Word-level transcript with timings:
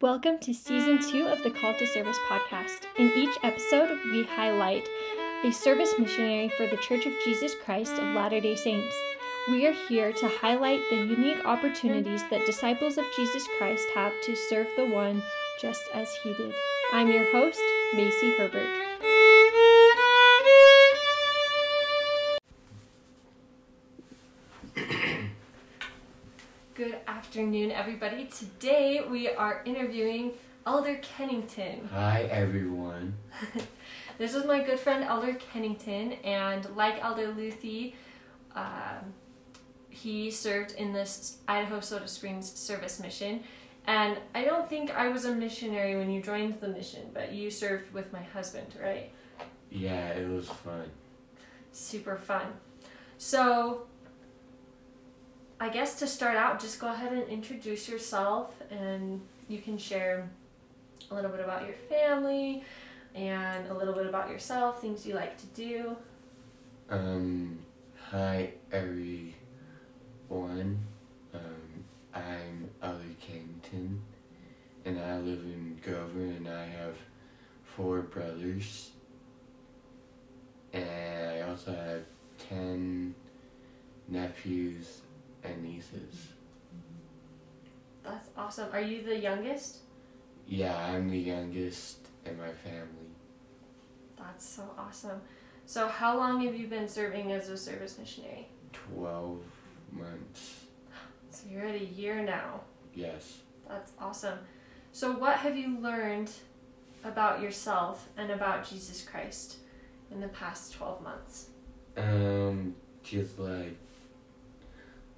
Welcome 0.00 0.38
to 0.42 0.54
season 0.54 1.00
two 1.00 1.26
of 1.26 1.42
the 1.42 1.50
Call 1.50 1.74
to 1.76 1.84
Service 1.88 2.16
podcast. 2.28 2.84
In 2.98 3.10
each 3.16 3.36
episode, 3.42 3.98
we 4.12 4.22
highlight 4.22 4.88
a 5.42 5.50
service 5.50 5.92
missionary 5.98 6.50
for 6.50 6.68
the 6.68 6.76
Church 6.76 7.04
of 7.04 7.12
Jesus 7.24 7.56
Christ 7.64 7.94
of 7.94 8.14
Latter 8.14 8.40
day 8.40 8.54
Saints. 8.54 8.94
We 9.50 9.66
are 9.66 9.74
here 9.88 10.12
to 10.12 10.28
highlight 10.28 10.82
the 10.88 10.98
unique 10.98 11.44
opportunities 11.44 12.22
that 12.30 12.46
disciples 12.46 12.96
of 12.96 13.06
Jesus 13.16 13.48
Christ 13.58 13.88
have 13.92 14.12
to 14.22 14.36
serve 14.36 14.68
the 14.76 14.86
one 14.86 15.20
just 15.60 15.82
as 15.92 16.14
he 16.22 16.32
did. 16.34 16.54
I'm 16.92 17.10
your 17.10 17.28
host, 17.32 17.60
Macy 17.92 18.36
Herbert. 18.38 18.70
Good 26.78 27.00
afternoon, 27.08 27.72
everybody. 27.72 28.26
Today 28.26 29.02
we 29.10 29.28
are 29.28 29.62
interviewing 29.64 30.34
Elder 30.64 31.00
Kennington. 31.02 31.88
Hi, 31.92 32.28
everyone. 32.30 33.14
This 34.18 34.36
is 34.36 34.44
my 34.44 34.62
good 34.62 34.78
friend 34.78 35.02
Elder 35.02 35.34
Kennington, 35.34 36.12
and 36.22 36.64
like 36.76 37.02
Elder 37.02 37.32
Luthi, 37.32 37.94
um, 38.54 39.12
he 39.90 40.30
served 40.30 40.76
in 40.76 40.92
this 40.92 41.38
Idaho 41.48 41.80
Soda 41.80 42.06
Springs 42.06 42.48
service 42.48 43.00
mission. 43.00 43.42
And 43.88 44.16
I 44.36 44.44
don't 44.44 44.70
think 44.70 44.92
I 44.92 45.08
was 45.08 45.24
a 45.24 45.34
missionary 45.34 45.96
when 45.96 46.12
you 46.12 46.22
joined 46.22 46.60
the 46.60 46.68
mission, 46.68 47.10
but 47.12 47.32
you 47.32 47.50
served 47.50 47.92
with 47.92 48.12
my 48.12 48.22
husband, 48.22 48.76
right? 48.80 49.10
Yeah, 49.68 50.10
it 50.10 50.28
was 50.28 50.46
fun. 50.46 50.88
Super 51.72 52.16
fun. 52.16 52.46
So, 53.16 53.88
I 55.60 55.70
guess 55.70 55.98
to 55.98 56.06
start 56.06 56.36
out, 56.36 56.60
just 56.60 56.78
go 56.78 56.86
ahead 56.86 57.12
and 57.12 57.26
introduce 57.28 57.88
yourself, 57.88 58.54
and 58.70 59.20
you 59.48 59.58
can 59.58 59.76
share 59.76 60.30
a 61.10 61.14
little 61.14 61.30
bit 61.30 61.40
about 61.40 61.66
your 61.66 61.74
family 61.88 62.62
and 63.14 63.68
a 63.68 63.74
little 63.74 63.94
bit 63.94 64.06
about 64.06 64.30
yourself, 64.30 64.80
things 64.80 65.04
you 65.04 65.14
like 65.14 65.36
to 65.38 65.46
do. 65.46 65.96
Um, 66.88 67.58
hi, 67.96 68.52
everyone. 68.70 69.34
Um, 70.30 71.84
I'm 72.14 72.70
Ali 72.80 73.16
Kennington, 73.20 74.00
and 74.84 75.00
I 75.00 75.18
live 75.18 75.40
in 75.40 75.80
Grover, 75.84 76.20
and 76.20 76.46
I 76.48 76.66
have 76.66 76.94
four 77.64 78.02
brothers. 78.02 78.90
And 80.72 81.30
I 81.30 81.40
also 81.50 81.72
have 81.74 82.02
ten 82.38 83.16
nephews 84.06 85.00
and 85.44 85.62
nieces. 85.62 86.28
That's 88.04 88.28
awesome. 88.36 88.68
Are 88.72 88.80
you 88.80 89.02
the 89.02 89.18
youngest? 89.18 89.78
Yeah, 90.46 90.76
I'm 90.76 91.10
the 91.10 91.18
youngest 91.18 91.98
in 92.24 92.38
my 92.38 92.52
family. 92.52 93.12
That's 94.16 94.46
so 94.48 94.62
awesome. 94.78 95.20
So, 95.66 95.88
how 95.88 96.16
long 96.16 96.40
have 96.46 96.56
you 96.56 96.66
been 96.66 96.88
serving 96.88 97.32
as 97.32 97.50
a 97.50 97.56
service 97.56 97.98
missionary? 97.98 98.48
Twelve 98.72 99.42
months. 99.92 100.64
So, 101.30 101.46
you're 101.50 101.66
at 101.66 101.74
a 101.74 101.84
year 101.84 102.22
now. 102.22 102.62
Yes. 102.94 103.38
That's 103.68 103.92
awesome. 104.00 104.38
So, 104.92 105.12
what 105.12 105.36
have 105.36 105.56
you 105.56 105.78
learned 105.78 106.30
about 107.04 107.42
yourself 107.42 108.08
and 108.16 108.30
about 108.30 108.68
Jesus 108.68 109.02
Christ 109.02 109.58
in 110.10 110.20
the 110.20 110.28
past 110.28 110.72
12 110.74 111.02
months? 111.02 111.50
Um, 111.96 112.74
just 113.02 113.38
like 113.38 113.76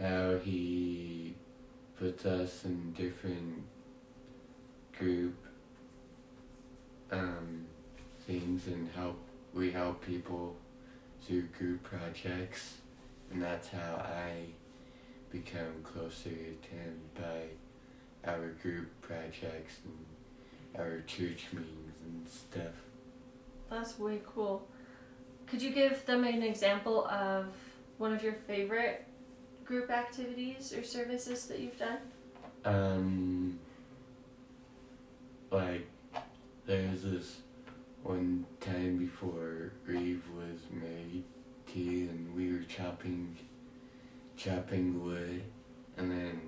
how 0.00 0.38
he 0.38 1.34
puts 1.98 2.24
us 2.26 2.64
in 2.64 2.92
different 2.92 3.62
group 4.98 5.34
um, 7.10 7.64
things 8.26 8.66
and 8.66 8.88
help 8.94 9.18
we 9.54 9.70
help 9.70 10.04
people 10.04 10.56
through 11.22 11.42
group 11.58 11.82
projects 11.82 12.74
and 13.32 13.42
that's 13.42 13.68
how 13.68 13.96
I 13.96 14.46
become 15.30 15.82
closer 15.82 16.30
to 16.30 16.68
him 16.70 17.00
by 17.14 18.30
our 18.30 18.48
group 18.62 18.88
projects 19.00 19.78
and 19.84 20.06
our 20.78 21.00
church 21.06 21.46
meetings 21.52 21.94
and 22.04 22.28
stuff. 22.28 22.74
That's 23.70 23.98
way 23.98 24.20
cool. 24.26 24.66
Could 25.46 25.62
you 25.62 25.70
give 25.70 26.04
them 26.06 26.24
an 26.24 26.42
example 26.42 27.06
of 27.06 27.46
one 27.98 28.12
of 28.12 28.22
your 28.22 28.34
favorite 28.46 29.06
group 29.66 29.90
activities 29.90 30.72
or 30.72 30.82
services 30.82 31.46
that 31.46 31.58
you've 31.58 31.78
done? 31.78 31.98
Um, 32.64 33.58
like, 35.50 35.86
there's 36.66 37.02
this 37.02 37.36
one 38.02 38.46
time 38.60 38.96
before 38.98 39.72
Reeve 39.84 40.22
was 40.36 40.60
married 40.70 41.24
to, 41.72 41.80
and 41.80 42.34
we 42.34 42.52
were 42.52 42.62
chopping, 42.64 43.36
chopping 44.36 45.02
wood, 45.04 45.42
and 45.96 46.10
then, 46.10 46.40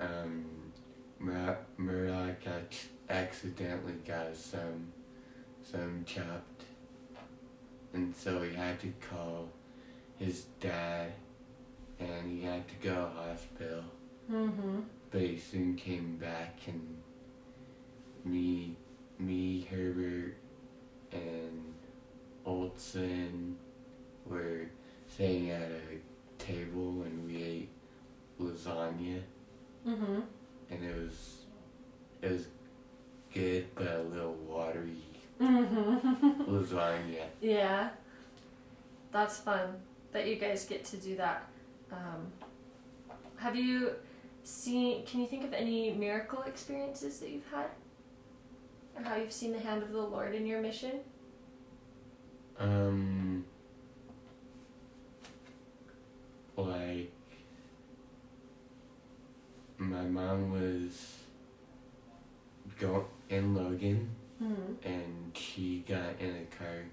um, 0.00 0.44
Mur- 1.18 1.58
Murdoch 1.76 2.36
ac- 2.46 2.88
accidentally 3.10 3.94
got 4.06 4.36
some, 4.36 4.92
some 5.62 6.04
chopped, 6.06 6.64
and 7.92 8.14
so 8.14 8.42
he 8.42 8.54
had 8.54 8.78
to 8.80 8.92
call 9.10 9.48
his 10.18 10.44
dad, 10.60 11.12
and 12.00 12.30
he 12.30 12.42
had 12.44 12.66
to 12.68 12.74
go 12.82 12.94
to 12.94 13.10
hospital 13.28 13.84
Mm-hmm. 14.30 14.80
but 15.10 15.20
he 15.22 15.38
soon 15.38 15.74
came 15.74 16.16
back 16.18 16.58
and 16.66 16.98
me 18.24 18.76
me 19.18 19.66
Herbert 19.70 20.34
and 21.12 21.72
Olson 22.44 23.56
were 24.26 24.66
sitting 25.16 25.50
at 25.50 25.62
a 25.70 26.42
table 26.42 27.02
and 27.02 27.26
we 27.26 27.42
ate 27.42 27.68
lasagna 28.38 29.20
Mm-hmm. 29.86 30.20
and 30.70 30.84
it 30.84 30.94
was 30.96 31.44
it 32.20 32.30
was 32.32 32.46
good 33.32 33.66
but 33.74 33.86
a 33.88 34.02
little 34.02 34.34
watery 34.46 35.02
Mm-hmm. 35.40 36.42
lasagna. 36.54 37.24
yeah. 37.40 37.88
That's 39.10 39.38
fun 39.38 39.76
that 40.12 40.26
you 40.26 40.36
guys 40.36 40.64
get 40.64 40.84
to 40.86 40.96
do 40.96 41.16
that. 41.16 41.48
Um, 41.92 42.32
have 43.36 43.54
you 43.56 43.92
seen, 44.42 45.04
can 45.06 45.20
you 45.20 45.26
think 45.26 45.44
of 45.44 45.52
any 45.52 45.92
miracle 45.92 46.42
experiences 46.42 47.20
that 47.20 47.30
you've 47.30 47.46
had? 47.52 47.66
Or 48.96 49.02
how 49.02 49.16
you've 49.16 49.32
seen 49.32 49.52
the 49.52 49.60
hand 49.60 49.82
of 49.82 49.92
the 49.92 50.00
Lord 50.00 50.34
in 50.34 50.46
your 50.46 50.60
mission? 50.60 51.00
Um 52.58 53.44
like 56.56 57.12
my 59.76 60.02
mom 60.02 60.50
was 60.50 61.18
go 62.78 63.06
in 63.28 63.54
Logan 63.54 64.10
Mm-hmm. 64.42 64.88
and 64.88 65.36
she 65.36 65.84
got 65.88 66.20
in 66.20 66.30
a 66.30 66.56
car 66.56 66.84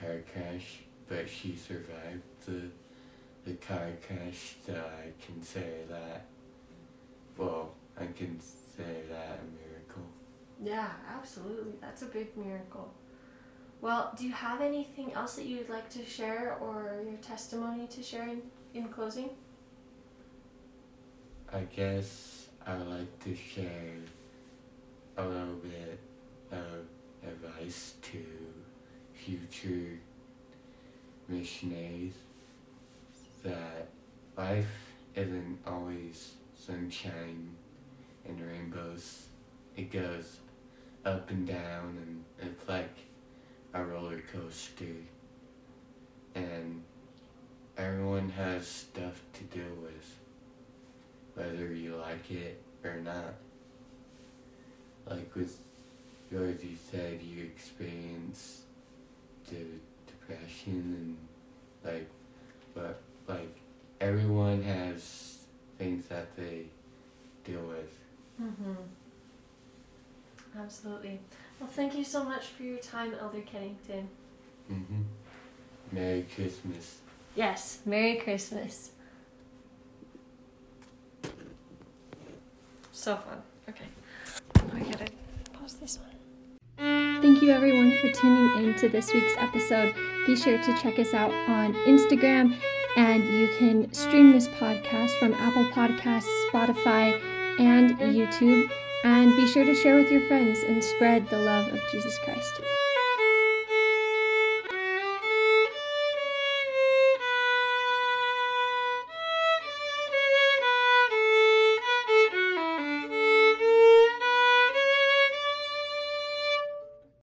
car 0.00 0.22
crash, 0.32 0.80
but 1.10 1.28
she 1.28 1.56
survived 1.56 2.22
the 2.46 2.70
the 3.44 3.54
car 3.54 3.90
crash. 4.06 4.54
So 4.64 4.72
I 4.72 5.10
can 5.22 5.42
say 5.42 5.80
that. 5.90 6.26
Well, 7.36 7.74
I 7.98 8.06
can 8.06 8.38
say 8.40 9.02
that 9.10 9.40
a 9.40 9.48
miracle. 9.58 10.06
Yeah, 10.62 10.90
absolutely. 11.08 11.72
That's 11.80 12.02
a 12.02 12.06
big 12.06 12.36
miracle. 12.36 12.94
Well, 13.80 14.14
do 14.16 14.26
you 14.26 14.32
have 14.32 14.60
anything 14.60 15.14
else 15.14 15.36
that 15.36 15.46
you'd 15.46 15.70
like 15.70 15.88
to 15.90 16.04
share 16.04 16.58
or 16.60 17.02
your 17.02 17.16
testimony 17.16 17.86
to 17.88 18.02
share 18.02 18.28
in, 18.28 18.42
in 18.74 18.88
closing? 18.88 19.30
I 21.50 21.60
guess 21.60 22.48
I 22.66 22.76
would 22.76 22.88
like 22.88 23.24
to 23.24 23.34
share 23.34 23.96
a 25.16 25.24
little 25.26 25.56
bit 25.56 25.98
of 26.52 26.84
advice 27.26 27.94
to 28.02 28.22
future 29.14 29.98
missionaries 31.30 32.14
that 33.42 33.88
life 34.36 34.92
isn't 35.14 35.58
always 35.66 36.34
sunshine 36.54 37.54
and 38.26 38.40
rainbows. 38.40 39.26
It 39.76 39.90
goes 39.90 40.38
up 41.04 41.30
and 41.30 41.46
down 41.46 41.96
and 42.02 42.24
it's 42.40 42.68
like 42.68 42.94
a 43.72 43.82
roller 43.84 44.20
coaster. 44.32 44.84
And 46.34 46.82
everyone 47.78 48.28
has 48.30 48.66
stuff 48.66 49.22
to 49.34 49.44
deal 49.44 49.74
with 49.82 50.18
whether 51.34 51.72
you 51.72 51.96
like 51.96 52.30
it 52.30 52.60
or 52.84 52.96
not. 52.96 53.34
Like 55.06 55.34
with 55.34 55.56
yours, 56.30 56.62
you 56.62 56.76
said 56.90 57.20
you 57.22 57.44
experienced 57.44 58.60
the 59.48 59.64
depression 60.30 61.16
and 61.84 61.92
like, 61.92 62.08
but 62.74 63.00
like 63.26 63.56
everyone 64.00 64.62
has 64.62 65.38
things 65.78 66.06
that 66.06 66.34
they 66.36 66.64
deal 67.44 67.62
with. 67.62 67.92
Mm-hmm. 68.42 68.74
Absolutely. 70.58 71.20
Well, 71.58 71.68
thank 71.68 71.94
you 71.94 72.04
so 72.04 72.24
much 72.24 72.46
for 72.46 72.62
your 72.62 72.78
time, 72.78 73.14
Elder 73.20 73.42
Kennington. 73.42 74.08
Mm-hmm. 74.70 75.02
Merry 75.92 76.26
Christmas. 76.34 76.98
Yes, 77.36 77.80
Merry 77.84 78.16
Christmas. 78.16 78.90
So 82.92 83.16
fun. 83.16 83.42
Okay. 83.68 83.84
I 84.56 84.80
gotta 84.80 84.88
pause 84.88 84.98
this 84.98 85.00
one. 85.00 85.19
Thank 87.40 87.48
you 87.48 87.56
everyone 87.56 87.96
for 88.02 88.12
tuning 88.12 88.66
in 88.66 88.74
to 88.80 88.90
this 88.90 89.14
week's 89.14 89.32
episode. 89.38 89.94
Be 90.26 90.36
sure 90.36 90.58
to 90.58 90.78
check 90.82 90.98
us 90.98 91.14
out 91.14 91.32
on 91.48 91.72
Instagram 91.86 92.54
and 92.98 93.24
you 93.24 93.48
can 93.58 93.90
stream 93.94 94.32
this 94.32 94.46
podcast 94.46 95.18
from 95.18 95.32
Apple 95.32 95.64
Podcasts, 95.70 96.28
Spotify, 96.52 97.18
and 97.58 97.92
YouTube. 97.98 98.70
And 99.04 99.34
be 99.36 99.46
sure 99.46 99.64
to 99.64 99.74
share 99.74 99.96
with 99.96 100.10
your 100.10 100.20
friends 100.28 100.58
and 100.64 100.84
spread 100.84 101.30
the 101.30 101.38
love 101.38 101.72
of 101.72 101.80
Jesus 101.90 102.18
Christ. 102.18 102.60